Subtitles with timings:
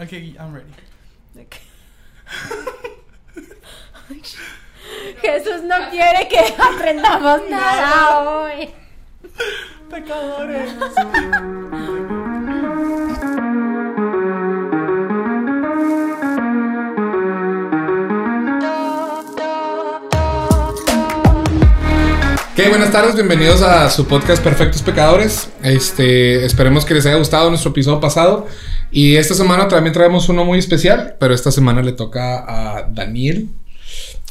[0.00, 0.70] Okay, I'm ready.
[5.20, 8.70] Jesús no quiere que aprendamos nada hoy.
[9.90, 10.70] Pecadores.
[22.52, 25.48] Ok, buenas tardes, bienvenidos a su podcast Perfectos Pecadores.
[25.64, 28.46] Este, esperemos que les haya gustado nuestro episodio pasado.
[28.90, 33.48] Y esta semana también traemos uno muy especial, pero esta semana le toca a Daniel.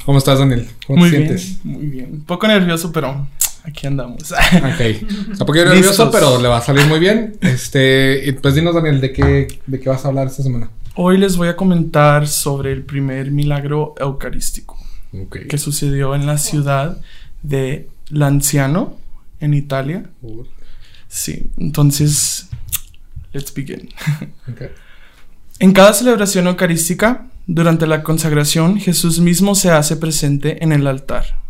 [0.05, 0.67] ¿Cómo estás, Daniel?
[0.85, 1.65] ¿Cómo Muy te bien, sientes?
[1.65, 2.09] muy bien.
[2.13, 3.27] Un poco nervioso, pero
[3.63, 4.31] aquí andamos.
[4.57, 5.03] Ok.
[5.31, 7.37] Un poquito nervioso, pero le va a salir muy bien.
[7.41, 10.69] Este, y pues dinos, Daniel, ¿de qué, de qué vas a hablar esta semana?
[10.95, 14.77] Hoy les voy a comentar sobre el primer milagro eucarístico
[15.49, 16.99] que sucedió en la ciudad
[17.43, 18.97] de Lanciano,
[19.39, 20.03] en Italia.
[21.07, 22.36] Sí, entonces,
[23.37, 23.89] let's begin.
[25.59, 31.41] En cada celebración eucarística, durante la consagración, Jesús mismo se hace presente en el altar.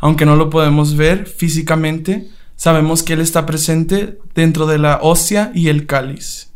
[0.00, 5.50] Aunque no lo podemos ver físicamente, sabemos que Él está presente dentro de la hostia
[5.54, 6.50] y el cáliz.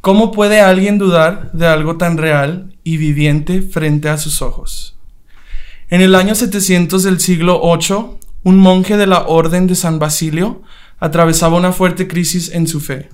[0.00, 4.96] ¿Cómo puede alguien dudar de algo tan real y viviente frente a sus ojos?
[5.88, 10.62] En el año 700 del siglo VIII, un monje de la Orden de San Basilio
[10.98, 13.08] atravesaba una fuerte crisis en su fe.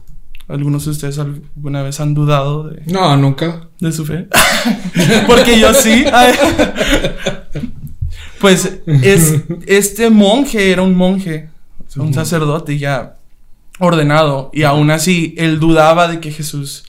[0.50, 3.68] ¿Algunos de ustedes alguna vez han dudado de, No, nunca.
[3.78, 4.28] de su fe?
[5.26, 6.04] Porque yo sí.
[8.40, 11.50] Pues es, este monje era un monje,
[11.96, 13.16] un sacerdote ya
[13.78, 16.84] ordenado, y aún así él dudaba de que Jesús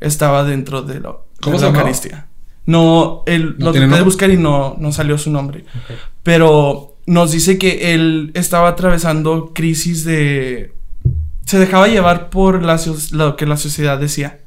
[0.00, 1.80] estaba dentro de, lo, de ¿Cómo la se llamaba?
[1.80, 2.26] Eucaristía.
[2.66, 5.64] No, él ¿No lo traté de buscar y no, no salió su nombre.
[6.22, 10.72] Pero nos dice que él estaba atravesando crisis de...
[11.52, 14.40] Se dejaba llevar por la lo que la sociedad decía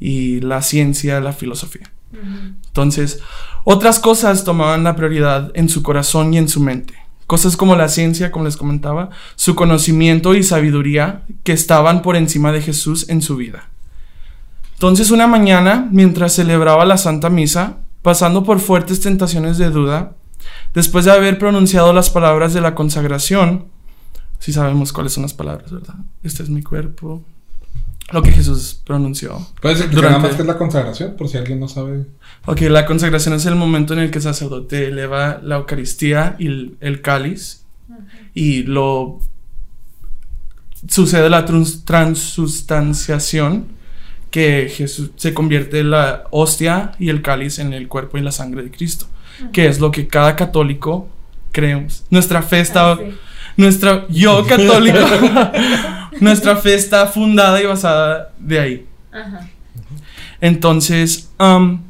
[0.00, 1.92] y la ciencia, la filosofía.
[2.68, 3.20] Entonces,
[3.64, 6.94] otras cosas tomaban la prioridad en su corazón y en su mente.
[7.26, 12.50] Cosas como la ciencia, como les comentaba, su conocimiento y sabiduría que estaban por encima
[12.50, 13.68] de Jesús en su vida.
[14.72, 20.12] Entonces una mañana, mientras celebraba la Santa Misa, pasando por fuertes tentaciones de duda,
[20.72, 23.66] después de haber pronunciado las palabras de la consagración,
[24.38, 25.94] si sabemos cuáles son las palabras, ¿verdad?
[26.22, 27.22] Este es mi cuerpo.
[28.10, 29.38] Lo que Jesús pronunció.
[29.60, 31.14] ¿Puedes explicar nada Durante- más qué es la consagración?
[31.16, 32.06] Por si alguien no sabe.
[32.46, 36.46] Ok, la consagración es el momento en el que el sacerdote eleva la Eucaristía y
[36.46, 37.64] el, el cáliz
[38.32, 39.20] y lo
[40.88, 43.66] sucede la trans- transustanciación
[44.30, 48.62] que Jesús se convierte la hostia y el cáliz en el cuerpo y la sangre
[48.62, 49.06] de Cristo,
[49.52, 51.08] que es lo que cada católico
[51.52, 52.04] creemos.
[52.10, 53.14] Nuestra fe está Ah, sí.
[53.58, 54.98] Nuestra yo católico
[56.20, 58.86] nuestra fe está fundada y basada de ahí.
[59.12, 59.48] Ajá.
[60.40, 61.82] Entonces, am,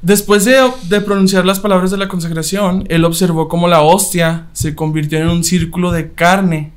[0.00, 4.74] después de, de pronunciar las palabras de la consagración, él observó cómo la hostia se
[4.74, 6.72] convirtió en un círculo de carne.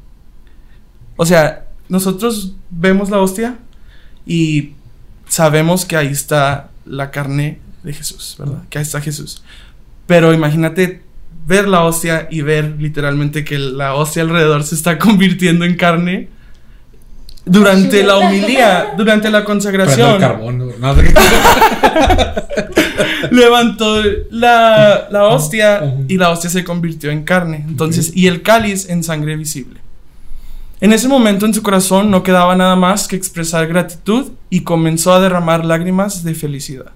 [1.15, 3.59] O sea, nosotros vemos la hostia
[4.25, 4.73] y
[5.27, 8.63] sabemos que ahí está la carne de Jesús, ¿verdad?
[8.69, 9.43] Que ahí está Jesús.
[10.07, 11.03] Pero imagínate
[11.45, 16.29] ver la hostia y ver literalmente que la hostia alrededor se está convirtiendo en carne
[17.45, 20.19] durante la homilía, durante la consagración.
[23.31, 24.01] levantó
[24.31, 27.63] la, la hostia y la hostia se convirtió en carne.
[27.67, 29.79] Entonces, y el cáliz en sangre visible.
[30.81, 35.13] En ese momento en su corazón no quedaba nada más que expresar gratitud y comenzó
[35.13, 36.91] a derramar lágrimas de felicidad.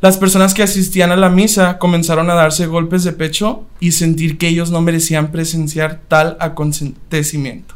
[0.00, 4.36] Las personas que asistían a la misa comenzaron a darse golpes de pecho y sentir
[4.38, 7.74] que ellos no merecían presenciar tal acontecimiento.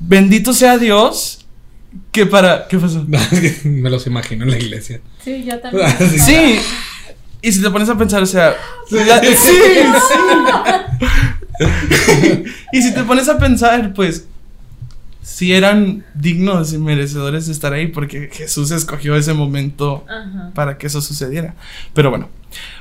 [0.00, 1.44] Bendito sea Dios
[2.12, 2.68] que para...
[2.68, 3.04] ¿Qué pasó?
[3.64, 5.00] Me los imagino en la iglesia.
[5.22, 5.86] Sí, yo también.
[6.18, 6.58] Sí.
[7.40, 8.56] Y si te pones a pensar, o sea.
[8.90, 9.36] la- sí,
[11.58, 12.44] sí.
[12.72, 14.26] y si te pones a pensar, pues.
[15.30, 20.52] Si eran dignos y merecedores de estar ahí, porque Jesús escogió ese momento Ajá.
[20.54, 21.54] para que eso sucediera.
[21.92, 22.30] Pero bueno,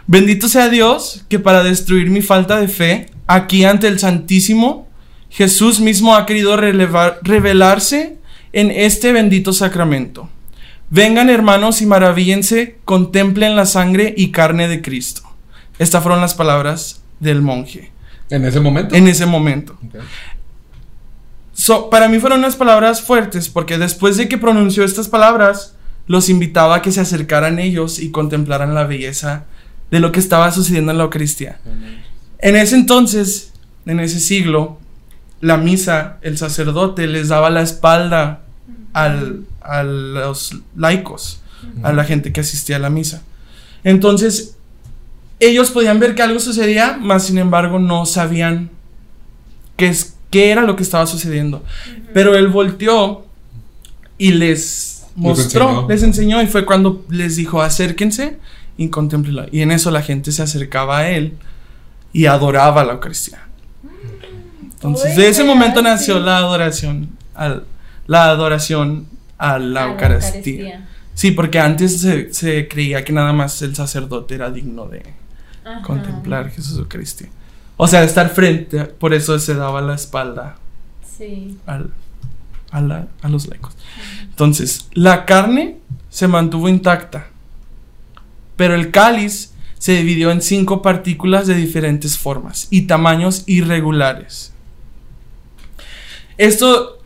[0.08, 4.88] bendito sea Dios que para destruir mi falta de fe, aquí ante el Santísimo,
[5.30, 8.18] Jesús mismo ha querido relevar- revelarse
[8.54, 10.30] en este bendito sacramento.
[10.90, 15.22] Vengan hermanos y maravíllense, contemplen la sangre y carne de Cristo.
[15.80, 17.92] Estas fueron las palabras del monje
[18.30, 18.96] En ese momento.
[18.96, 19.78] en ese momento.
[21.90, 25.76] Para mí fueron unas palabras fuertes porque después de que pronunció estas palabras,
[26.08, 29.46] los invitaba a que se acercaran ellos y contemplaran la belleza
[29.92, 31.60] de lo que estaba sucediendo en la Eucaristía.
[32.40, 33.54] En ese entonces,
[33.86, 34.80] en ese siglo,
[35.42, 38.42] la misa, el sacerdote les daba la espalda
[38.94, 41.42] al, a los laicos,
[41.84, 43.24] a la gente que asistía a la misa.
[43.84, 44.56] Entonces,
[45.40, 48.70] ellos podían ver que algo sucedía, mas sin embargo no sabían
[49.76, 51.64] qué, es, qué era lo que estaba sucediendo.
[52.14, 53.26] Pero él volteó
[54.18, 55.88] y les mostró, enseñó.
[55.88, 58.38] les enseñó y fue cuando les dijo acérquense
[58.78, 59.46] y contemplenlo.
[59.52, 61.34] Y en eso la gente se acercaba a él
[62.14, 63.48] y adoraba la Eucaristía.
[64.62, 67.64] Entonces, Uy, de ese momento nació la adoración al,
[68.06, 69.08] la adoración
[69.38, 70.38] a la, A la Eucaristía.
[70.38, 70.88] Eucaristía.
[71.14, 75.02] Sí, porque antes se, se creía que nada más el sacerdote era digno de
[75.66, 75.82] Ajá.
[75.82, 77.30] contemplar Jesús Eucaristía.
[77.78, 80.58] O sea, de estar frente, por eso se daba la espalda
[81.18, 81.58] Sí.
[81.66, 81.92] al,
[82.72, 83.76] a, la- a los laicos.
[84.24, 85.78] Entonces, la carne
[86.10, 87.28] se mantuvo intacta,
[88.56, 94.54] pero el cáliz se dividió en cinco partículas de diferentes formas y tamaños irregulares.
[96.38, 97.00] Esto,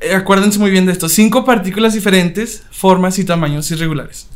[0.00, 4.28] eh, acuérdense muy bien de esto, cinco partículas diferentes, formas y tamaños irregulares.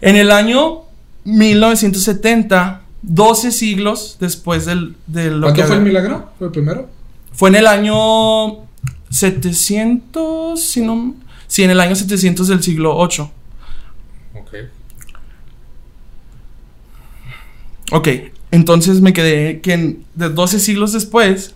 [0.00, 0.82] En el año
[1.24, 6.30] 1970, 12 siglos después del, de lo ¿Cuánto que fue el milagro?
[6.38, 6.88] ¿Fue el primero?
[7.32, 8.66] fue en el año
[9.10, 11.14] 700, si no...
[11.46, 13.30] Sí, en el año 700 del siglo 8.
[14.34, 14.54] Ok.
[17.92, 18.08] Ok,
[18.50, 21.54] entonces me quedé que en, de 12 siglos después,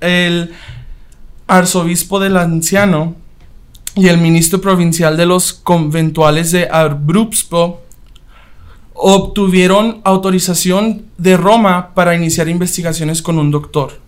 [0.00, 0.52] el
[1.48, 3.16] arzobispo del anciano
[3.96, 7.82] y el ministro provincial de los conventuales de Abruzzo
[9.02, 13.98] obtuvieron autorización de Roma para iniciar investigaciones con un doctor,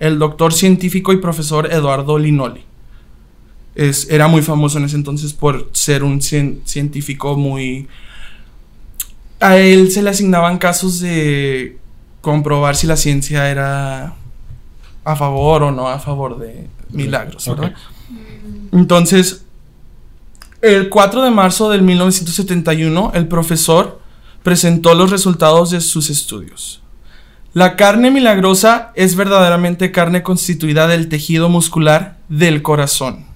[0.00, 2.64] el doctor científico y profesor Eduardo Linoli.
[3.74, 7.86] Es, era muy famoso en ese entonces por ser un cien- científico muy...
[9.38, 11.78] A él se le asignaban casos de
[12.20, 14.14] comprobar si la ciencia era
[15.04, 17.46] a favor o no a favor de milagros.
[17.48, 17.72] ¿verdad?
[18.72, 19.44] Entonces,
[20.60, 23.99] el 4 de marzo del 1971, el profesor
[24.42, 26.82] presentó los resultados de sus estudios.
[27.52, 33.26] La carne milagrosa es verdaderamente carne constituida del tejido muscular del corazón.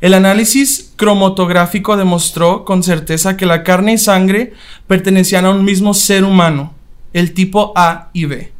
[0.00, 4.54] El análisis cromatográfico demostró con certeza que la carne y sangre
[4.86, 6.72] pertenecían a un mismo ser humano,
[7.12, 8.52] el tipo A y B.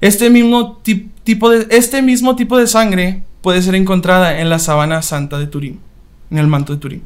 [0.00, 4.58] Este mismo, ti- tipo de, este mismo tipo de sangre puede ser encontrada en la
[4.58, 5.80] sabana santa de Turín,
[6.30, 7.02] en el manto de Turín.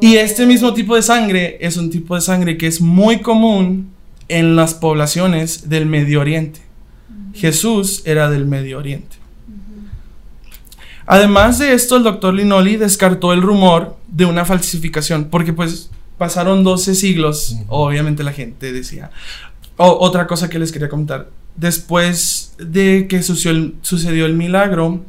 [0.00, 3.90] Y este mismo tipo de sangre es un tipo de sangre que es muy común
[4.28, 6.60] en las poblaciones del Medio Oriente.
[7.34, 9.16] Jesús era del Medio Oriente.
[11.06, 16.62] Además de esto, el doctor Linoli descartó el rumor de una falsificación, porque pues pasaron
[16.62, 19.10] 12 siglos, obviamente la gente decía.
[19.76, 25.04] O- otra cosa que les quería contar, después de que sucedió el, sucedió el milagro,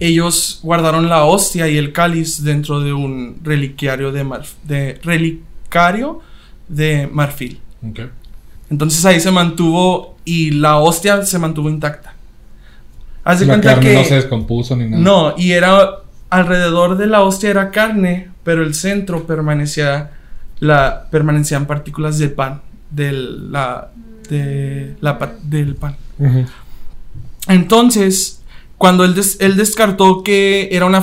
[0.00, 6.20] ellos guardaron la hostia y el cáliz dentro de un reliquiario de, marf- de relicario
[6.68, 7.60] de marfil.
[8.70, 12.14] Entonces ahí se mantuvo y la hostia se mantuvo intacta.
[13.24, 15.02] Haz de La cuenta carne que no se descompuso ni nada.
[15.02, 15.96] no, y era
[16.30, 20.10] alrededor de la hostia era carne, pero el centro permanecía
[20.60, 22.60] la permanecían partículas de pan,
[22.90, 23.90] del la
[24.28, 25.96] de la del pan.
[27.48, 28.35] Entonces,
[28.78, 31.02] cuando él, des- él descartó que, era una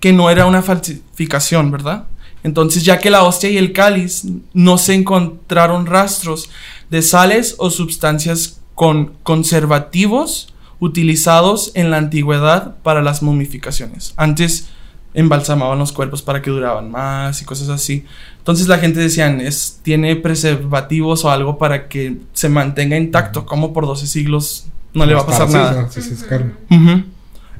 [0.00, 2.04] que no era una falsificación, ¿verdad?
[2.42, 4.24] Entonces, ya que la hostia y el cáliz
[4.54, 6.48] no se encontraron rastros
[6.88, 14.14] de sales o sustancias con conservativos utilizados en la antigüedad para las momificaciones.
[14.16, 14.68] Antes
[15.12, 18.04] embalsamaban los cuerpos para que duraban más y cosas así.
[18.38, 23.72] Entonces la gente decían, es, tiene preservativos o algo para que se mantenga intacto, como
[23.74, 25.88] por 12 siglos no le va a pasar nada.
[25.90, 26.52] sí, sí, es carne.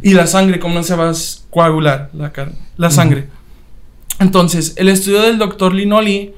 [0.03, 1.15] Y la sangre, ¿cómo no se va a
[1.51, 2.57] coagular la carne?
[2.77, 3.29] La sangre.
[4.19, 6.33] Entonces, el estudio del doctor Linoli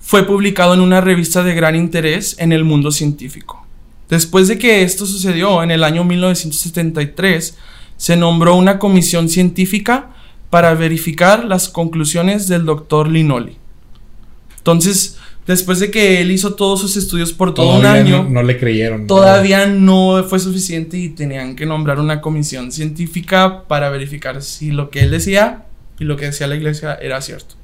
[0.00, 3.66] fue publicado en una revista de gran interés en el mundo científico.
[4.08, 7.56] Después de que esto sucedió en el año 1973,
[7.96, 10.10] se nombró una comisión científica
[10.50, 13.56] para verificar las conclusiones del doctor Linoli.
[14.58, 15.15] Entonces,
[15.46, 18.58] después de que él hizo todos sus estudios por todo un año, No, no le
[18.58, 19.06] creyeron.
[19.06, 24.90] todavía no fue suficiente y tenían que nombrar una comisión científica para verificar si lo
[24.90, 25.64] que él decía
[25.98, 27.54] y lo que decía la iglesia era cierto.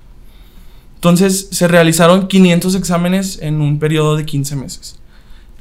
[0.97, 4.97] Entonces se realizaron 500 exámenes en un periodo de 15 meses.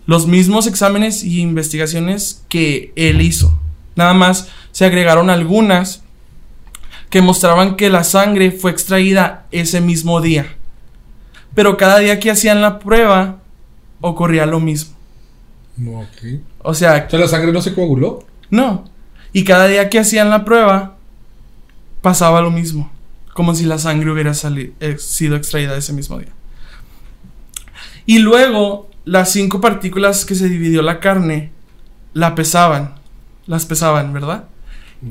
[0.05, 3.59] Los mismos exámenes y investigaciones que él hizo.
[3.95, 6.03] Nada más se agregaron algunas
[7.09, 10.55] que mostraban que la sangre fue extraída ese mismo día.
[11.53, 13.37] Pero cada día que hacían la prueba
[13.99, 14.95] ocurría lo mismo.
[15.77, 16.07] No, ok.
[16.63, 18.25] O sea, O sea, la sangre no se coaguló.
[18.49, 18.89] no.
[19.33, 20.97] Y cada día que hacían la prueba,
[22.01, 22.91] pasaba lo mismo,
[23.33, 24.33] como si la sangre hubiera
[24.81, 26.33] eh, sido extraída ese mismo día.
[28.05, 31.53] Y luego las cinco partículas que se dividió la carne
[32.13, 32.95] la pesaban,
[33.45, 34.49] las pesaban, ¿verdad?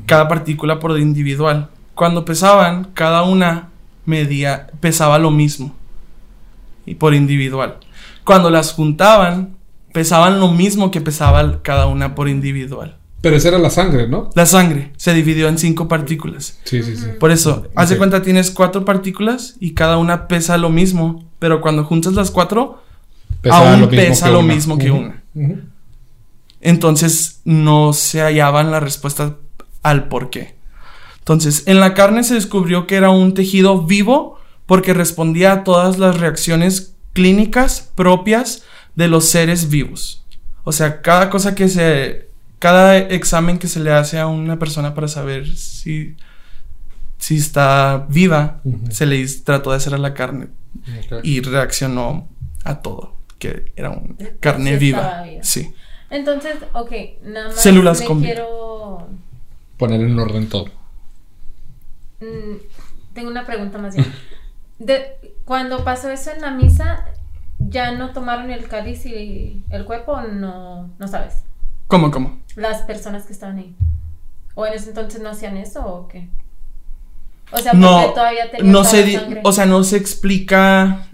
[0.05, 1.71] Cada partícula por individual.
[1.95, 3.71] Cuando pesaban, cada una
[4.05, 5.75] medía, pesaba lo mismo
[6.87, 7.79] y por individual.
[8.25, 9.57] Cuando las juntaban,
[9.93, 12.97] pesaban lo mismo que pesaba cada una por individual.
[13.23, 14.31] Pero esa era la sangre, ¿no?
[14.35, 16.59] La sangre se dividió en cinco partículas.
[16.65, 17.07] Sí, sí, sí.
[17.19, 17.99] Por eso, haz de Ok.
[17.99, 21.29] cuenta, tienes cuatro partículas y cada una pesa lo mismo.
[21.39, 22.83] Pero cuando juntas las cuatro,
[23.43, 24.55] Pesaba aún lo pesa lo una.
[24.55, 25.23] mismo que una.
[26.61, 29.37] entonces no se hallaban la respuesta
[29.83, 30.57] al por qué.
[31.19, 34.40] Entonces, en la carne se descubrió que era un tejido vivo
[34.71, 38.63] porque respondía a todas las reacciones clínicas propias
[38.95, 40.25] de los seres vivos.
[40.63, 42.29] O sea, cada cosa que se.
[42.61, 46.15] Cada examen que se le hace a una persona para saber si.
[47.19, 48.61] si está viva,
[48.91, 50.47] se le trató de hacer a la carne
[51.11, 51.19] Ok.
[51.25, 52.29] y reaccionó
[52.63, 53.17] a todo.
[53.41, 54.99] Que era una carne Sí viva.
[55.01, 55.43] estaba viva.
[55.43, 55.75] Sí.
[56.11, 56.93] Entonces, ok,
[57.25, 59.09] nada más Células me con- quiero...
[59.79, 60.67] Poner en orden todo.
[62.21, 62.57] mm,
[63.15, 64.07] tengo una pregunta más bien.
[64.81, 67.05] De, cuando pasó eso en la misa,
[67.61, 71.35] ¿ya no tomaron el cáliz y el cuerpo o no, no sabes?
[71.87, 72.41] ¿Cómo, cómo?
[72.57, 73.75] Las personas que estaban ahí.
[74.55, 76.29] ¿O en ese entonces no hacían eso o qué?
[77.53, 79.41] O sea, porque No, todavía tenían no se, sangre.
[79.45, 81.07] o sea, no se explica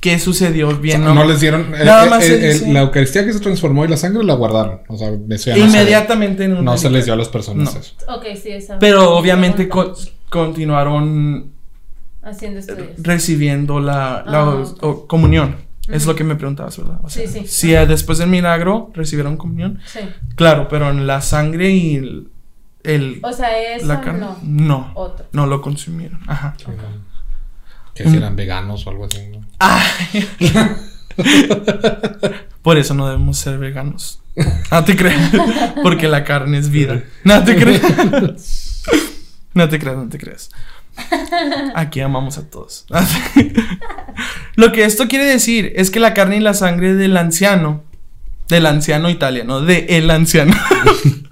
[0.00, 1.02] qué sucedió bien.
[1.02, 1.20] O sea, ¿no?
[1.22, 1.74] no les dieron.
[1.74, 4.34] eh, Nada eh, más se eh, la Eucaristía que se transformó y la sangre la
[4.34, 4.80] guardaron.
[4.88, 5.16] O sea, eso
[5.50, 7.80] ya no se- Inmediatamente en un No se les dio a las personas No.
[7.80, 7.94] eso.
[8.08, 8.78] Ok, sí, esa.
[8.78, 11.53] Pero obviamente Con- co- continuaron
[12.24, 12.88] Haciendo estudios.
[12.98, 14.82] recibiendo la, la Ah, o- ok.
[14.82, 15.56] o- comunión.
[15.88, 16.98] Es lo que me preguntabas, ¿verdad?
[17.02, 17.46] O sea, Sí, sí.
[17.46, 20.00] Si eh, después del milagro recibieron comunión, Sí.
[20.34, 22.28] claro, pero en la sangre y el,
[22.84, 24.38] el- O sea, eso la carne, no.
[24.42, 25.26] no, Otro.
[25.32, 26.20] no lo consumieron.
[26.26, 26.54] Ajá.
[27.94, 29.18] Que si eran veganos o algo así.
[29.28, 29.40] ¿no?
[32.62, 34.20] Por eso no debemos ser veganos.
[34.70, 35.30] No te creas.
[35.82, 37.04] Porque la carne es vida.
[37.24, 38.82] No te creas.
[39.54, 40.50] No te creas, no te creas.
[41.74, 42.86] Aquí amamos a todos.
[44.56, 47.82] Lo que esto quiere decir es que la carne y la sangre del anciano,
[48.48, 50.54] del anciano italiano, de el anciano,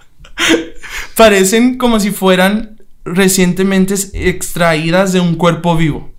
[1.17, 6.13] parecen como si fueran recientemente extraídas de un cuerpo vivo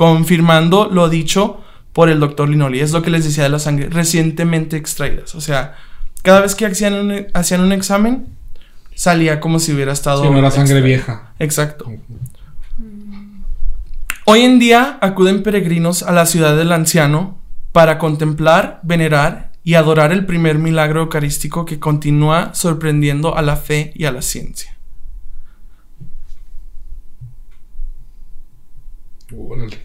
[0.00, 1.60] confirmando lo dicho
[1.92, 2.80] por el doctor Linoli.
[2.80, 5.34] Es lo que les decía de la sangre recientemente extraídas.
[5.34, 5.76] O sea,
[6.22, 8.26] cada vez que hacían un, hacían un examen,
[8.94, 10.22] salía como si hubiera estado.
[10.22, 10.86] Sí, no era sangre extraída.
[10.86, 11.32] vieja.
[11.38, 11.92] Exacto.
[14.32, 17.40] Hoy en día acuden peregrinos a la ciudad del anciano
[17.72, 23.90] para contemplar, venerar y adorar el primer milagro eucarístico que continúa sorprendiendo a la fe
[23.96, 24.78] y a la ciencia.
[29.36, 29.78] Órale.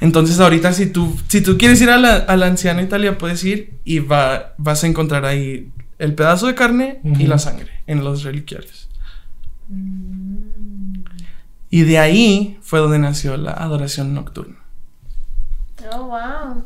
[0.00, 3.44] Entonces ahorita si tú, si tú quieres ir a la, a la anciana Italia, puedes
[3.44, 8.02] ir y va, vas a encontrar ahí el pedazo de carne y la sangre en
[8.02, 8.88] los reliquiarios.
[11.70, 14.56] Y de ahí fue donde nació la adoración nocturna.
[15.92, 16.64] Oh, wow.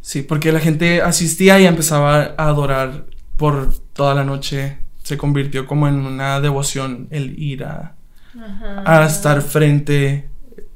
[0.00, 3.06] Sí, porque la gente asistía y empezaba a adorar
[3.36, 4.78] por toda la noche.
[5.02, 7.94] Se convirtió como en una devoción el ir a,
[8.38, 9.02] Ajá.
[9.02, 10.28] a estar frente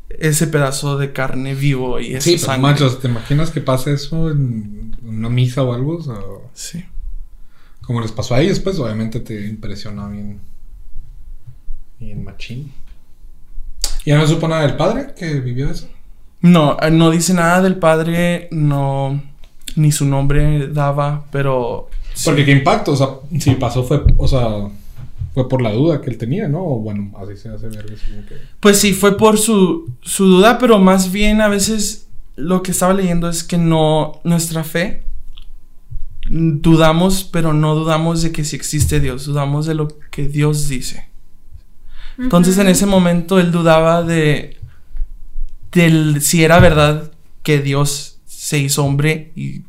[0.08, 2.62] ese pedazo de carne vivo y esa Sí, sangre.
[2.62, 5.96] manchos, ¿te imaginas que pase eso en una misa o algo?
[5.98, 6.84] O Sí.
[7.82, 10.40] como les pasó a ellos, pues obviamente te impresiona bien.
[11.98, 12.72] Bien machín.
[14.10, 15.88] ¿Ya no supo nada del padre que vivió eso?
[16.40, 19.22] No, eh, no dice nada del padre, no,
[19.76, 21.88] ni su nombre daba, pero...
[22.12, 22.24] sí.
[22.24, 23.06] Porque qué impacto, o sea,
[23.38, 24.68] si pasó fue, o sea,
[25.32, 26.58] fue por la duda que él tenía, ¿no?
[26.60, 27.94] O bueno, así se hace ver que...
[28.58, 32.94] Pues sí, fue por su, su duda, pero más bien a veces lo que estaba
[32.94, 35.04] leyendo es que no, nuestra fe,
[36.28, 40.68] mm, dudamos, pero no dudamos de que sí existe Dios, dudamos de lo que Dios
[40.68, 41.09] dice.
[42.18, 44.56] Entonces en ese momento él dudaba de,
[45.72, 47.10] del si era verdad
[47.42, 49.62] que Dios se hizo hombre y,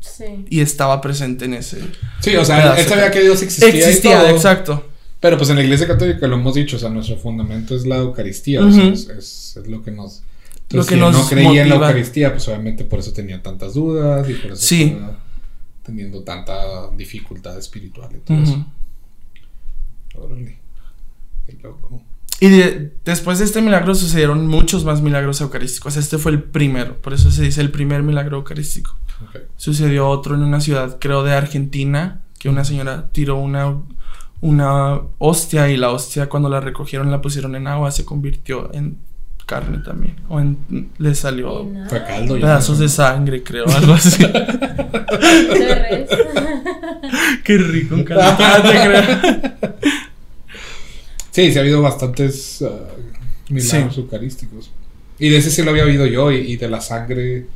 [0.00, 0.46] Sí.
[0.48, 1.80] y estaba presente en ese...
[2.20, 3.74] Sí, o sea, él sabía que Dios existía.
[3.74, 4.88] y Existía, todo, exacto.
[5.20, 7.96] Pero pues en la iglesia católica lo hemos dicho, o sea, nuestro fundamento es la
[7.96, 10.22] Eucaristía, o sea, es, es- es lo que nos...
[10.70, 11.74] Lo Entonces, que si nos no creía en la.
[11.76, 14.82] Eucaristía, pues obviamente por eso tenía tantas dudas y por eso Sí.
[14.84, 15.18] estaba
[15.84, 18.66] teniendo tanta dificultad espiritual y todo eso.
[20.14, 20.58] Órale.
[21.46, 22.02] Qué loco.
[22.40, 25.96] Y de- después de este milagro sucedieron muchos más milagros eucarísticos.
[25.96, 28.94] Este fue el primero, por eso se dice el primer milagro eucarístico.
[29.56, 33.74] Sucedió otro en una ciudad, creo de Argentina, que una señora tiró una,
[34.42, 38.98] una hostia y la hostia cuando la recogieron la pusieron en agua se convirtió en
[39.46, 40.16] carne también.
[40.28, 41.66] O en, le salió
[42.40, 44.22] pedazos de sangre, creo, algo así.
[47.44, 48.22] Qué rico un caldo.
[51.36, 52.88] Sí, sí ha habido bastantes ah,
[53.50, 54.00] milagros Sí.
[54.00, 54.70] eucarísticos.
[55.18, 56.32] Y de ese sí lo había oído yo.
[56.32, 57.46] Y, y de la sangre.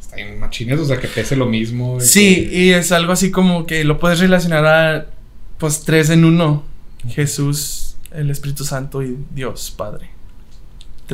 [0.00, 1.98] Está en machines, o sea, que pese lo mismo.
[2.00, 5.06] Sí, que- y es algo así como que lo puedes relacionar a
[5.58, 6.62] pues tres en uno.
[7.08, 10.10] Jesús, el Espíritu Santo y Dios Padre.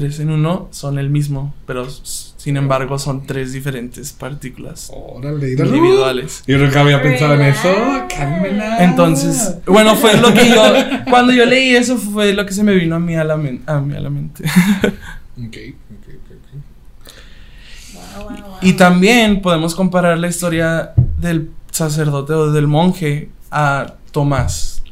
[0.01, 6.43] Tres en uno son el mismo, pero sin embargo son tres diferentes partículas Órale, individuales.
[6.47, 7.69] Yo nunca había pensado en eso.
[8.09, 8.83] Cálmela.
[8.83, 10.63] Entonces, bueno, fue lo que yo
[11.11, 13.63] cuando yo leí eso fue lo que se me vino a mí a la, men-
[13.67, 14.43] a mí a la mente.
[15.43, 16.63] Ok, ok, ok, ok.
[17.95, 18.57] Wow, wow, wow.
[18.61, 24.83] Y también podemos comparar la historia del sacerdote o del monje a Tomás.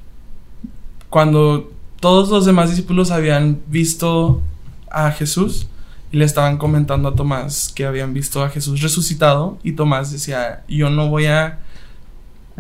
[1.11, 4.41] Cuando todos los demás discípulos habían visto
[4.90, 5.66] a Jesús
[6.11, 10.64] y le estaban comentando a Tomás que habían visto a Jesús resucitado y Tomás decía,
[10.68, 11.61] yo no voy a...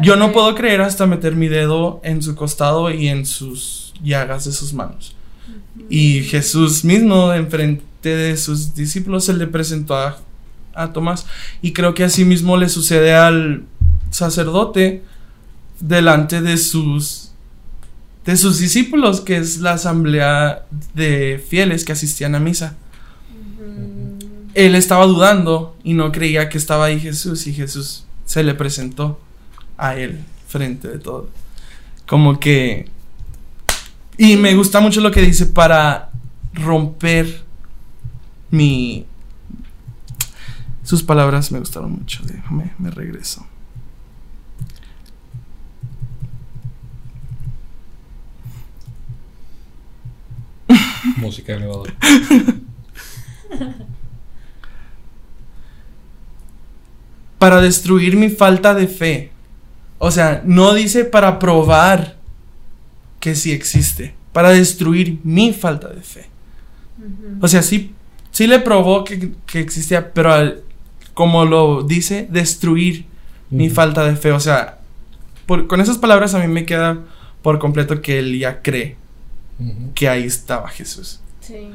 [0.00, 4.44] Yo no puedo creer hasta meter mi dedo en su costado y en sus llagas
[4.44, 5.16] de sus manos.
[5.88, 10.18] Y Jesús mismo, enfrente de sus discípulos, se le presentó a,
[10.74, 11.26] a Tomás.
[11.62, 13.64] Y creo que así mismo le sucede al
[14.10, 15.02] sacerdote
[15.80, 17.27] delante de sus,
[18.28, 22.76] de sus discípulos, que es la asamblea de fieles que asistían a misa.
[24.52, 29.18] Él estaba dudando y no creía que estaba ahí Jesús y Jesús se le presentó
[29.78, 31.30] a él frente de todo.
[32.06, 32.90] Como que...
[34.18, 36.10] Y me gusta mucho lo que dice para
[36.52, 37.44] romper
[38.50, 39.06] mi...
[40.82, 42.22] Sus palabras me gustaron mucho.
[42.26, 43.46] Déjame, me regreso.
[51.20, 51.92] Música de elevador.
[57.38, 59.30] Para destruir mi falta de fe.
[59.98, 62.16] O sea, no dice para probar
[63.20, 64.14] que sí existe.
[64.32, 66.26] Para destruir mi falta de fe.
[67.40, 67.92] O sea, sí,
[68.32, 70.62] sí le probó que, que existía, pero al-
[71.14, 73.06] como lo dice, destruir
[73.50, 74.32] mi falta de fe.
[74.32, 74.78] O sea,
[75.46, 76.98] por- con esas palabras a mí me queda
[77.42, 78.96] por completo que él ya cree
[79.94, 81.20] Que ahí estaba Jesús.
[81.40, 81.68] Sí.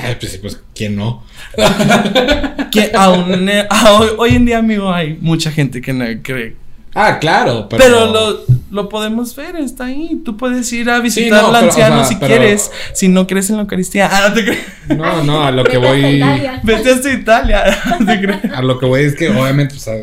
[0.00, 1.24] Ay, pues pues, ¿quién no?
[2.70, 6.56] Que aún a hoy, hoy en día, amigo, hay mucha gente que no cree.
[6.94, 7.82] Ah, claro, pero.
[7.84, 10.20] Pero, lo, lo podemos ver, está ahí.
[10.24, 13.08] Tú puedes ir a visitar no, al pero, o anciano sea, si pero- quieres, si
[13.08, 14.08] no crees en la Eucaristía.
[14.12, 14.60] Ah, no te crees.
[14.96, 16.16] No, no, a lo que Vete hasta voy.
[16.16, 16.60] Italia.
[16.64, 17.64] Vete hasta Italia.
[18.00, 18.52] No te crees.
[18.54, 19.94] A lo que voy es que, obviamente, o sea,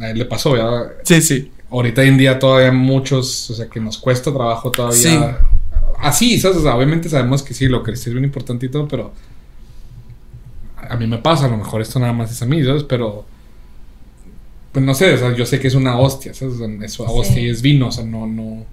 [0.00, 0.92] a él le pasó, ¿verdad?
[1.02, 1.50] Sí, sí.
[1.70, 4.96] Ahorita en día todavía muchos, o sea, que nos cuesta trabajo todavía.
[4.96, 5.18] Sí.
[6.00, 6.58] Así, ¿sabes?
[6.58, 9.12] O sea, obviamente sabemos que sí, lo que es bien importante y todo, pero.
[10.88, 12.84] A mí me pasa, a lo mejor esto nada más es a mí, ¿sabes?
[12.84, 13.24] Pero.
[14.72, 16.54] Pues no sé, o sea, yo sé que es una hostia, ¿sabes?
[16.54, 17.40] O sea, es una hostia Sí.
[17.42, 18.64] y es vino, o sea, no, no.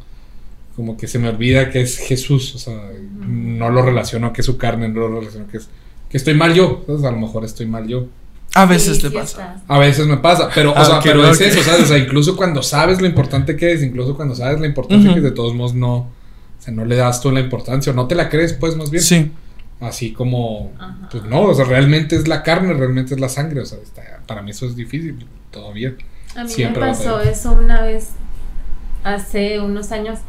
[0.75, 2.91] Como que se me olvida que es Jesús, o sea,
[3.25, 5.69] no lo relaciono que es su carne, no lo relaciono que es.
[6.09, 7.03] Que estoy mal yo, ¿sabes?
[7.05, 8.07] A lo mejor estoy mal yo.
[8.53, 9.41] A veces Sí, te sí pasa.
[9.55, 9.61] estás.
[9.67, 11.83] A veces me pasa, pero, o Ah, sea, pero es eso, ¿sabes?
[11.83, 15.13] O sea, incluso cuando sabes lo importante que es, incluso cuando sabes la importancia Ujú.
[15.15, 16.07] que es, de todos modos no,
[16.65, 19.03] sea, no le das tú la importancia, o no te la crees, pues, más bien.
[19.03, 19.31] Sí.
[19.79, 21.09] Así como, Ajá.
[21.11, 24.21] pues no, o sea, realmente es la carne, realmente es la sangre, o sea, está-
[24.25, 25.95] para mí eso es difícil todavía.
[26.35, 28.11] A mí Siempre me pasó eso una vez,
[29.03, 30.19] hace unos años.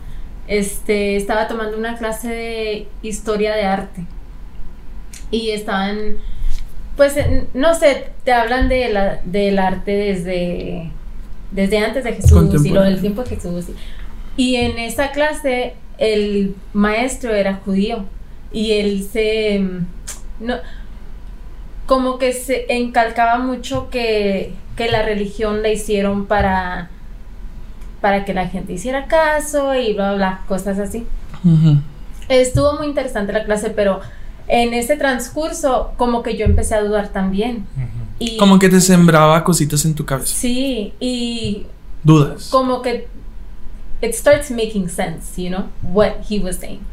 [0.49, 4.05] Este, estaba tomando una clase de historia de arte.
[5.31, 6.16] Y estaban,
[6.96, 7.14] pues,
[7.55, 10.90] no sé, te hablan de la, del arte desde,
[11.51, 13.66] desde antes de Jesús y lo del tiempo de Jesús.
[14.37, 18.04] Y en esa clase, el maestro era judío.
[18.52, 19.61] Y él se,
[20.40, 20.54] no,
[21.87, 26.90] como que se encalcaba mucho que, que la religión la hicieron para,
[28.00, 31.06] para que la gente hiciera caso y bla, bla, bla, cosas así.
[32.28, 34.00] Estuvo muy interesante la clase, pero
[34.48, 37.66] en ese transcurso como que yo empecé a dudar también.
[38.18, 40.35] Y, Como que te sembraba cositas en tu cabeza.
[40.35, 41.66] Sí, y
[42.02, 42.48] Dudas.
[42.50, 43.09] como que
[44.02, 46.85] it starts making sense, you know, what he was saying.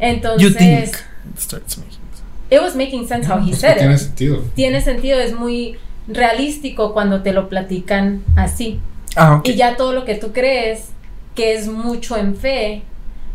[0.00, 0.24] You think.
[0.24, 2.22] Entonces, it starts making sense.
[2.50, 3.98] it was making sense how he said tiene it.
[3.98, 4.42] sentido.
[4.54, 8.80] tiene sentido, es muy realístico cuando te lo platican así.
[9.16, 9.40] Ah.
[9.44, 10.90] Y ya todo lo que tú crees
[11.34, 12.82] que es mucho en fe,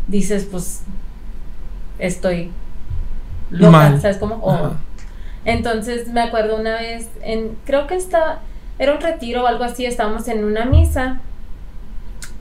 [0.08, 0.82] dices, pues
[2.00, 2.52] estoy
[3.50, 4.02] loca, Mal.
[4.02, 4.36] ¿sabes cómo?
[4.36, 4.78] O- Ajá.
[5.46, 8.42] entonces me acuerdo una vez, en, creo que estaba,
[8.80, 11.20] era un retiro o algo así, estábamos en una misa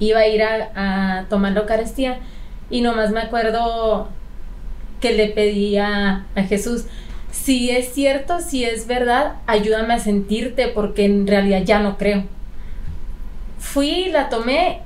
[0.01, 2.19] iba a ir a, a tomar la Eucaristía
[2.69, 4.09] y nomás me acuerdo
[5.01, 6.85] que le pedía a Jesús,
[7.31, 12.25] si es cierto, si es verdad, ayúdame a sentirte porque en realidad ya no creo.
[13.59, 14.83] Fui, la tomé,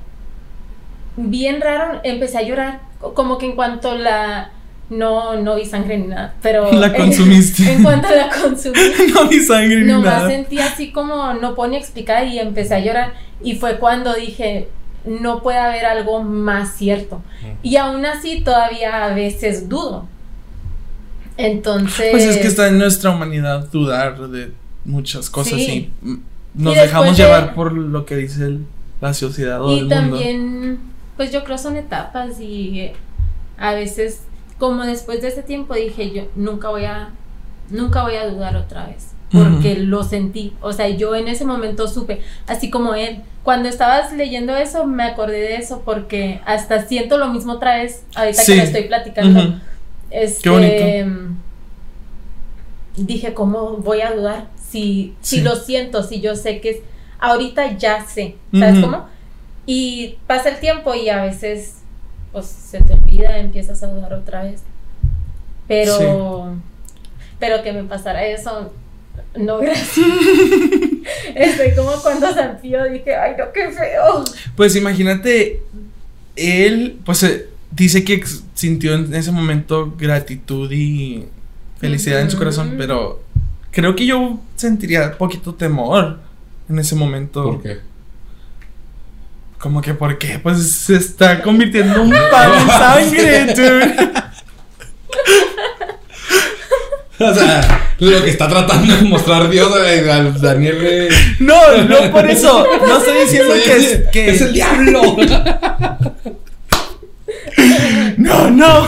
[1.17, 2.79] bien raro, empecé a llorar,
[3.13, 4.51] como que en cuanto la...
[4.87, 6.71] No, no vi sangre ni nada, pero...
[6.73, 7.63] La consumiste.
[7.73, 8.77] En, cuanto la consumí.
[9.15, 10.29] no vi sangre ni nomás nada.
[10.29, 13.13] sentí así como no puedo ni explicar y empecé a llorar.
[13.41, 14.69] Y fue cuando dije,
[15.05, 17.21] no puede haber algo más cierto.
[17.63, 20.07] Y aún así todavía a veces dudo.
[21.37, 22.07] Entonces...
[22.11, 24.51] Pues es que está en nuestra humanidad dudar de
[24.85, 25.91] muchas cosas Sí.
[26.03, 26.21] y mm,
[26.55, 28.65] nos Y dejamos de- llevar por lo que dice el-
[29.01, 29.95] la sociedad o el Y mundo.
[29.95, 30.79] también,
[31.17, 32.91] pues yo creo son etapas y
[33.57, 34.21] a veces,
[34.57, 37.09] como después de ese tiempo dije, yo nunca voy a,
[37.69, 41.87] nunca voy a dudar otra vez, porque lo sentí, o sea, yo en ese momento
[41.87, 47.17] supe, así como él, cuando estabas leyendo eso, me acordé de eso, porque hasta siento
[47.17, 48.51] lo mismo otra vez, ahorita Sí.
[48.53, 49.39] que lo estoy platicando.
[49.39, 49.53] Ujú.
[50.11, 51.35] Este, Qué bonito.
[52.97, 54.47] Dije, ¿cómo voy a dudar?
[54.69, 56.77] Si, lo siento, si yo sé que es,
[57.19, 59.05] ahorita ya sé, ¿sabes cómo?
[59.65, 61.79] Y pasa el tiempo y a veces,
[62.31, 64.63] pues se te olvida, empiezas a dudar otra vez.
[65.67, 66.55] Pero,
[67.39, 68.73] pero que me pasara eso,
[69.37, 70.07] no gracias.
[71.35, 74.23] Estoy como cuando San Pío dije, ay no, qué feo.
[74.55, 75.61] Pues imagínate,
[76.35, 81.25] él, pues eh, dice que sintió en ese momento gratitud y
[81.79, 83.21] felicidad en su corazón, pero
[83.71, 86.19] creo que yo sentiría poquito temor
[86.69, 87.43] en ese momento.
[87.43, 87.79] ¿Por qué?
[89.59, 90.39] Como que, ¿por qué?
[90.39, 94.24] Pues se está convirtiendo en un pan en sangre, dude.
[97.19, 102.11] O sea, lo que está tratando de mostrar Dios a, a Daniel eh, No, no
[102.11, 102.65] por eso.
[102.87, 105.17] No estoy diciendo que es, que es el diablo.
[108.17, 108.87] No, no.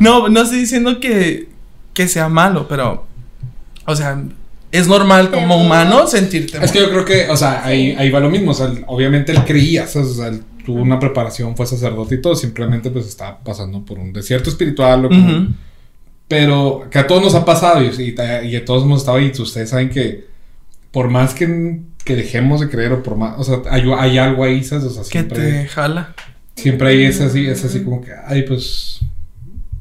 [0.00, 1.48] No, no estoy diciendo que,
[1.94, 3.06] que sea malo, pero.
[3.86, 4.22] O sea,
[4.70, 6.58] es normal como humano sentirte.
[6.62, 8.50] Es que yo creo que, o sea, ahí, ahí va lo mismo.
[8.50, 10.08] O sea, obviamente él creía, ¿sabes?
[10.08, 12.34] o sea, él tuvo una preparación, fue sacerdote y todo.
[12.34, 15.04] Simplemente, pues, estaba pasando por un desierto espiritual.
[15.06, 15.48] o como-.
[16.28, 18.14] Pero que a todos nos ha pasado y, y,
[18.48, 19.32] y a todos hemos estado ahí.
[19.38, 20.26] Ustedes saben que
[20.90, 24.44] por más que, que dejemos de creer o por más, o sea, hay, hay algo
[24.44, 24.84] ahí, ¿sabes?
[24.84, 26.14] O sea, Que siempre, te jala.
[26.56, 29.00] siempre hay ese así, es así como que, ay, pues,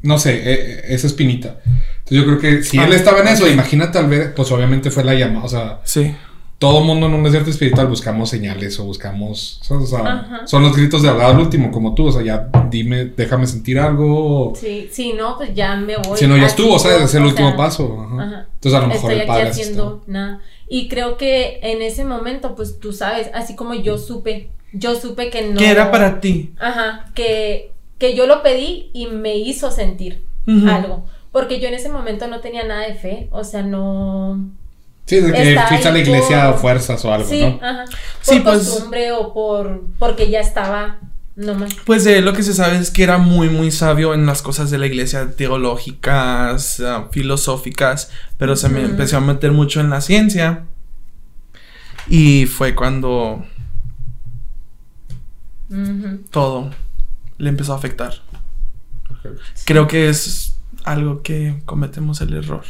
[0.02, 1.60] no sé, eh, eh, esa espinita.
[1.66, 3.52] Entonces yo creo que si él Ah, estaba en eso, ok.
[3.52, 6.14] imagina tal vez, pues obviamente fue la llamada, o sea, Sí.
[6.62, 9.60] Todo mundo en un desierto espiritual buscamos señales o buscamos.
[9.68, 13.06] O sea, son los gritos de ahogado al último, como tú, o sea, ya dime,
[13.06, 14.54] déjame sentir algo.
[14.56, 16.16] Sí, sí, no, pues ya me voy.
[16.16, 17.02] Si no, ya estuvo, ¿sabes?
[17.02, 18.06] Es el o último sea, paso.
[18.08, 18.24] ajá.
[18.24, 18.48] Ajá.
[18.54, 20.42] Entonces a lo mejor Estoy el aquí padre así haciendo nada.
[20.70, 25.32] Y creo que en ese momento, pues tú sabes, así como yo supe, yo supe
[25.32, 25.58] que no.
[25.58, 26.54] Que era para ti.
[26.60, 30.70] Ajá, que, que yo lo pedí y me hizo sentir Ujú.
[30.70, 31.06] algo.
[31.32, 34.52] Porque yo en ese momento no tenía nada de fe, o sea, no.
[35.12, 37.60] Sí, de que fuiste a la iglesia por- a fuerzas o algo, sí, ¿no?
[37.62, 37.86] ajá.
[37.86, 37.96] Por
[38.36, 39.82] Sí, pues- costumbre o por.
[40.00, 41.00] porque ya estaba
[41.36, 41.72] nomás.
[41.86, 44.42] Pues de él lo que se sabe es que era muy, muy sabio en las
[44.42, 49.90] cosas de la iglesia teológicas, ah, filosóficas, pero se me empezó a meter mucho en
[49.90, 50.64] la ciencia.
[52.08, 53.44] Y fue cuando
[56.32, 56.70] todo
[57.38, 58.14] le empezó a afectar.
[59.66, 62.64] Creo que es algo que cometemos el error.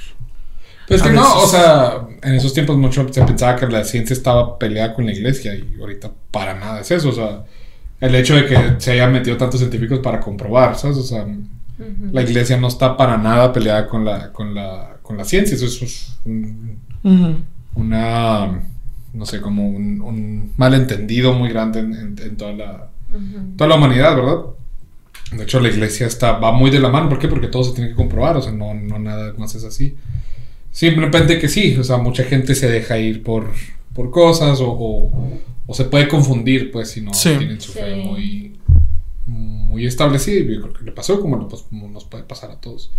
[0.95, 4.13] Es que A no, o sea, en esos tiempos mucho se pensaba que la ciencia
[4.13, 7.43] estaba peleada con la iglesia y ahorita para nada es eso, o sea,
[7.99, 10.97] el hecho de que se hayan metido tantos científicos para comprobar, ¿sabes?
[10.97, 11.25] O sea,
[12.11, 15.65] la iglesia no está para nada peleada con la, con la, con la ciencia, eso
[15.65, 16.77] es un-
[17.75, 18.61] una,
[19.13, 22.87] no sé, como un, un malentendido muy grande en, en- en toda la,
[23.57, 24.37] toda la humanidad, ¿verdad?
[25.31, 27.07] De hecho, la iglesia está, va muy de la mano.
[27.07, 27.27] ¿Por qué?
[27.29, 28.35] Porque todo se tiene que comprobar.
[28.35, 29.95] O sea, no, no nada más es así.
[30.71, 31.75] Simplemente que sí.
[31.77, 33.51] O sea, mucha gente se deja ir por,
[33.93, 37.31] por cosas o, o, o se puede confundir, pues, si no Sí.
[37.37, 38.01] tienen su fe Sí.
[38.01, 38.55] muy,
[39.27, 40.39] muy establecida.
[40.39, 42.91] Y yo creo que le pasó como, lo- pues, como nos puede pasar a todos.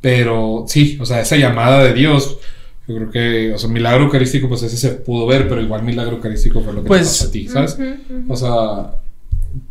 [0.00, 2.38] Pero sí, o sea, esa llamada de Dios.
[2.86, 6.16] Yo creo que, o sea, milagro eucarístico, pues ese se pudo ver, pero igual milagro
[6.16, 7.78] eucarístico fue lo que Pues, te pasó a ti, ¿sabes?
[7.78, 8.32] Ujú, ujú.
[8.32, 8.90] O sea,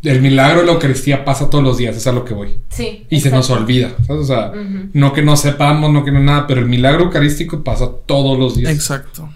[0.02, 2.58] el milagro de la Eucaristía pasa todos los días, es a lo que voy.
[2.70, 3.06] Sí.
[3.10, 4.22] Y se nos olvida, ¿sabes?
[4.22, 4.52] O sea,
[4.92, 8.56] no que no sepamos, no que no nada, pero el milagro eucarístico pasa todos los
[8.56, 8.72] días.
[8.72, 9.28] Exacto.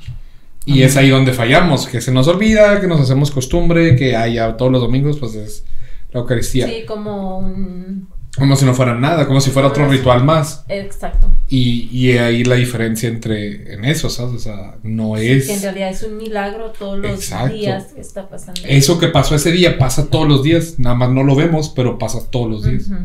[0.65, 4.57] Y es ahí donde fallamos, que se nos olvida, que nos hacemos costumbre, que haya
[4.57, 5.65] todos los domingos, pues es
[6.13, 6.67] la Eucaristía.
[6.67, 8.09] Sí, como un.
[8.39, 10.65] Como si no fuera nada, como si fuera otro ritual más.
[10.69, 11.31] Exacto.
[11.49, 14.35] Y, y ahí la diferencia entre en eso, ¿sabes?
[14.35, 15.47] O sea, no es.
[15.47, 17.55] Que en realidad es un milagro todos los Exacto.
[17.55, 18.61] días que está pasando.
[18.65, 20.79] Eso que pasó ese día pasa todos los días.
[20.79, 22.89] Nada más no lo vemos, pero pasa todos los días.
[22.89, 23.05] Ujú.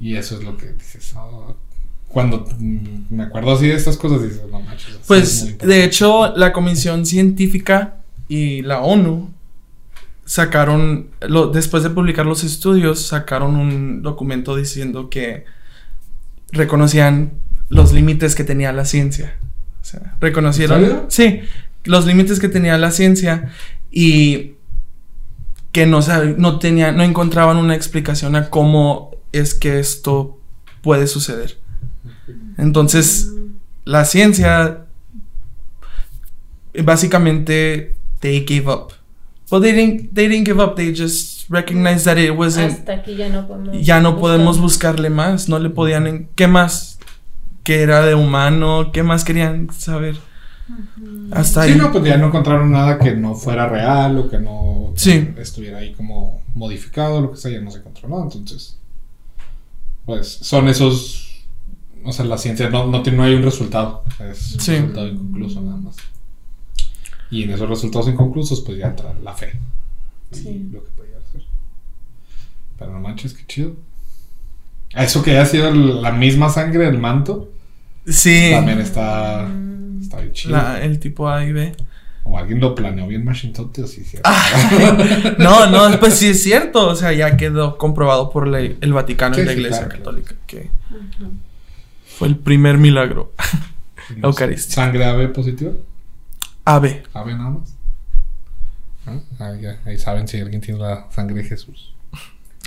[0.00, 1.12] Y eso es lo que dices.
[1.16, 1.52] ah,
[2.08, 4.98] cuando mm, me acuerdo así de estas cosas, dices, no manches.
[5.06, 5.66] Pues importante".
[5.66, 7.96] de hecho la Comisión Científica
[8.28, 9.30] y la ONU
[10.28, 15.46] sacaron, lo- después de publicar los estudios, sacaron un documento diciendo que
[16.52, 17.32] reconocían
[17.70, 19.36] los límites que tenía la ciencia.
[19.80, 21.40] O sea, reconocieron, sí,
[21.84, 23.50] los límites que tenía la ciencia
[23.90, 24.52] y
[25.72, 26.00] que no,
[26.36, 30.38] no tenía, no encontraban una explicación a cómo es que esto
[30.82, 31.56] puede suceder.
[32.58, 33.32] Entonces,
[33.86, 34.84] la ciencia
[36.84, 38.92] básicamente they gave up.
[39.50, 40.76] Well, they didn't they didn't give up.
[40.76, 43.82] They just recognized that it wasn't Hasta aquí ya no podemos.
[43.86, 44.20] ya no buscar.
[44.20, 46.98] podemos buscarle más, no le podían en- ¿qué más?
[47.64, 48.90] ¿Qué era de humano?
[48.92, 50.16] ¿Qué más querían saber?
[51.30, 51.72] Hasta ahí.
[51.72, 55.30] Sí, no, pues ya no encontraron nada que no fuera real o que no Sí.
[55.38, 58.22] estuviera ahí como modificado, lo que sea, ya no se encontró nada.
[58.24, 58.78] Entonces,
[60.04, 61.24] pues son esos.
[62.04, 64.04] O sea, la ciencia no, no, tiene, no hay un resultado.
[64.30, 64.72] Es un Sí.
[64.72, 65.96] resultado inconcluso nada más.
[67.30, 69.52] Y en esos resultados inconclusos, pues ya entra la fe.
[70.32, 70.68] Y Sí.
[70.72, 71.42] lo que puede llegar a ser.
[72.78, 73.72] Pero no manches, qué chido.
[74.94, 77.50] Eso que haya sido la misma sangre del manto,
[78.06, 78.50] Sí.
[78.52, 80.00] también está, Mm.
[80.02, 80.56] está bien chido.
[80.56, 81.74] La- el tipo A y B.
[82.24, 84.18] O alguien lo planeó bien machintote o sí, sí.
[85.38, 86.88] No, no, pues sí es cierto.
[86.88, 90.02] O sea, ya quedó comprobado por la- el Vaticano Sí, y la sí, Iglesia claro,
[90.02, 90.04] claro.
[90.04, 90.70] Católica que
[92.18, 93.32] fue el primer milagro.
[94.22, 94.74] Eucaristía.
[94.74, 95.72] ¿Sangre AB positiva?
[96.74, 97.02] AB.
[97.14, 97.74] AB nada más.
[99.06, 101.94] Ah, ah, ya, ahí saben si alguien tiene la sangre de Jesús.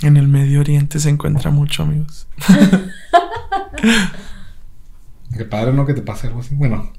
[0.02, 2.26] En el Medio Oriente se encuentra mucho, amigos.
[5.36, 5.86] Qué padre, ¿no?
[5.86, 6.54] Que te pase algo así.
[6.54, 6.90] Bueno,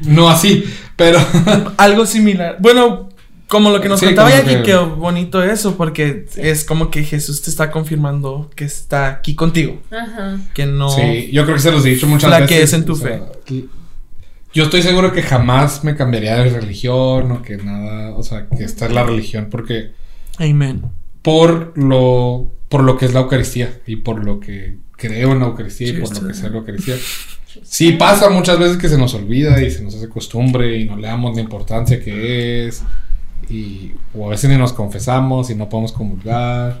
[0.00, 0.64] no así,
[0.96, 1.18] pero.
[1.76, 2.56] Algo similar.
[2.58, 3.08] Bueno,
[3.48, 7.04] como lo que nos Sí, contaba Jackie, que- qué bonito eso, porque es como que
[7.04, 9.82] Jesús te está confirmando que está aquí contigo.
[9.90, 10.38] Ajá.
[10.54, 10.88] Que no.
[10.90, 12.56] Sí, yo creo que se los he dicho muchas La veces.
[12.56, 13.20] que es en tu o sea,
[14.56, 18.16] Yo estoy seguro que jamás me cambiaría de religión o que nada.
[18.16, 19.90] O sea, que esta es la religión porque.
[20.38, 20.80] Amén.
[21.20, 25.46] por lo por lo que es la Eucaristía y por lo que creo en la
[25.48, 26.94] Eucaristía y por lo que sea la Eucaristía.
[27.64, 30.96] Sí pasa muchas veces que se nos olvida y se nos hace costumbre y no
[30.96, 32.82] le damos la importancia que es
[33.50, 36.80] y o a veces ni nos confesamos y no podemos comulgar,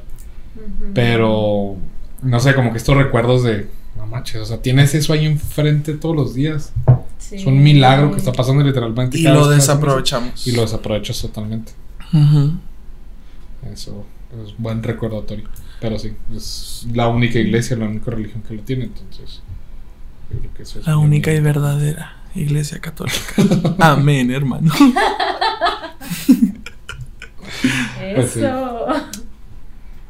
[0.94, 1.76] pero
[2.22, 3.66] no sé, como que estos recuerdos de
[3.98, 6.72] no manches, o sea, tienes eso ahí enfrente todos los días.
[7.18, 7.36] Sí.
[7.36, 10.46] Es un milagro que está pasando literalmente Y cada lo desaprovechamos.
[10.46, 11.72] y lo desaprovechas totalmente.
[13.72, 14.04] Eso
[14.44, 15.48] es buen recordatorio.
[15.80, 19.42] Pero sí, es la única iglesia, la única religión que lo tiene, entonces.
[20.30, 23.18] Yo creo que eso es La bien única y verdadera Iglesia Católica.
[23.78, 24.72] Amén, hermano.
[28.14, 28.40] Pues sí.
[28.40, 28.86] Eso.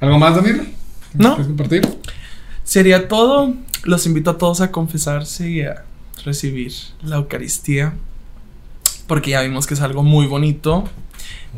[0.00, 0.68] ¿Algo más, Daniel?
[1.14, 1.30] No.
[1.30, 1.88] ¿Quieres compartir?
[2.64, 3.54] Sería todo.
[3.84, 5.84] Los invito a todos a confesarse y a
[6.24, 7.94] recibir la Eucaristía.
[9.06, 10.84] Porque ya vimos que es algo muy bonito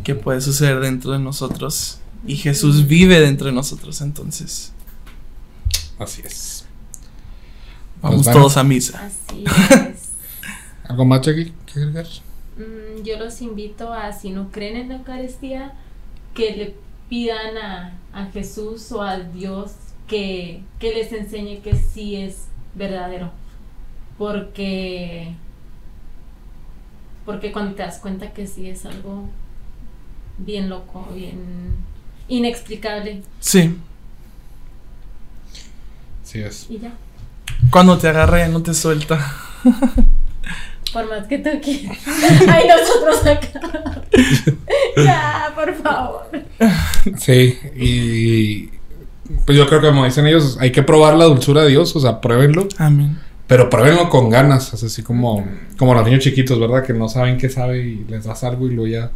[0.05, 2.01] que puede suceder dentro de nosotros.
[2.27, 4.01] Y Jesús vive dentro de nosotros.
[4.01, 4.73] Entonces,
[5.99, 6.65] Así es.
[8.03, 8.41] vamos bueno.
[8.41, 9.07] todos a misa.
[9.07, 10.09] Así es.
[10.89, 11.53] ¿Algo más, Jackie?
[11.67, 12.07] ¿Qué agregar?
[12.57, 15.73] Mm, Yo los invito a, si no creen en la Eucaristía,
[16.35, 16.75] que le
[17.09, 19.73] pidan a, a Jesús o a Dios
[20.07, 22.45] que, que les enseñe que sí es
[22.75, 23.31] verdadero.
[24.19, 25.33] Porque,
[27.25, 29.29] porque cuando te das cuenta que sí es algo
[30.39, 31.77] bien loco, bien
[32.29, 33.23] inexplicable.
[33.41, 33.77] Sí.
[36.25, 36.67] Así es.
[36.69, 36.93] Y ya,
[37.71, 39.35] Cuando te agarra ya no te suelta.
[40.93, 41.99] por más que tú quieras.
[42.49, 44.03] Ay, nosotros acá.
[44.97, 46.31] ya, por favor.
[47.19, 48.71] Sí, y.
[49.45, 52.01] Pues yo creo que, como dicen ellos, hay que probar la dulzura de Dios, o
[52.01, 52.67] sea, pruébenlo.
[52.79, 53.19] Amén.
[53.49, 55.45] Pero pruébenlo con ganas, es así como,
[55.77, 56.85] como los niños chiquitos, ¿verdad?
[56.85, 59.11] Que no saben qué sabe y les das algo y luego ya.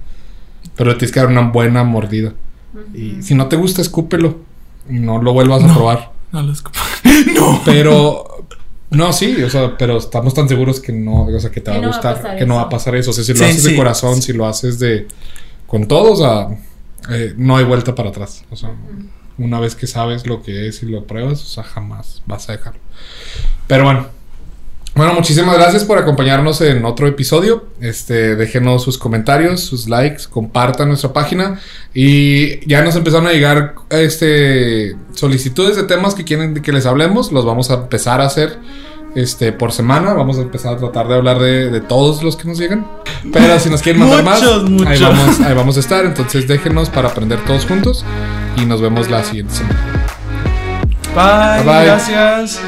[0.74, 2.32] Pero le tienes que dar una buena mordida.
[2.94, 4.38] Y si no te gusta, escúpelo.
[4.88, 6.12] Y no lo vuelvas a probar.
[6.32, 6.78] No lo escupo.
[7.36, 7.60] no.
[7.64, 8.46] Pero.
[8.90, 11.76] No, sí, o sea, pero estamos tan seguros que no, o sea, que te va
[11.78, 12.70] a no va a gustar, que no va a eso.
[12.70, 13.10] pasar eso.
[13.10, 14.22] O sea, si lo Sí, haces de corazón, sí.
[14.22, 15.08] si lo haces de.
[15.66, 16.48] con todo, o sea,
[17.10, 18.44] eh, no hay vuelta para atrás.
[18.50, 18.70] O sea,
[19.38, 22.52] una vez que sabes lo que es y lo pruebas, o sea, jamás vas a
[22.52, 22.80] dejarlo.
[23.66, 24.06] Pero bueno,
[24.94, 27.64] Bueno, muchísimas gracias por acompañarnos en otro episodio.
[27.80, 31.58] Este, déjenos sus comentarios, sus likes, compartan nuestra página
[31.94, 37.32] y ya nos empezaron a llegar este solicitudes de temas que quieren que les hablemos,
[37.32, 38.58] los vamos a empezar a hacer
[39.14, 42.46] este por semana, vamos a empezar a tratar de hablar de, de todos los que
[42.48, 42.86] nos llegan.
[43.32, 45.00] Pero si nos quieren mandar más, Muchos, ahí muchos.
[45.00, 48.04] vamos, ahí vamos a estar, entonces déjenos para aprender todos juntos
[48.58, 49.80] y nos vemos la siguiente semana.
[51.14, 51.84] Bye, Bye, bye.
[51.86, 52.60] gracias.